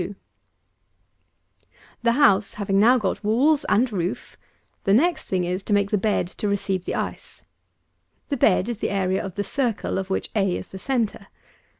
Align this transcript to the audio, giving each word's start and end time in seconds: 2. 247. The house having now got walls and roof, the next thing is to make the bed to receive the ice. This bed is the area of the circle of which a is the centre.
2. 0.01 0.07
247. 0.07 1.97
The 2.01 2.11
house 2.25 2.53
having 2.55 2.79
now 2.79 2.97
got 2.97 3.23
walls 3.23 3.65
and 3.69 3.91
roof, 3.91 4.35
the 4.83 4.95
next 4.95 5.25
thing 5.25 5.43
is 5.43 5.61
to 5.65 5.73
make 5.73 5.91
the 5.91 5.97
bed 5.99 6.25
to 6.25 6.47
receive 6.47 6.85
the 6.85 6.95
ice. 6.95 7.43
This 8.29 8.39
bed 8.39 8.67
is 8.67 8.79
the 8.79 8.89
area 8.89 9.23
of 9.23 9.35
the 9.35 9.43
circle 9.43 9.99
of 9.99 10.09
which 10.09 10.31
a 10.35 10.55
is 10.55 10.69
the 10.69 10.79
centre. 10.79 11.27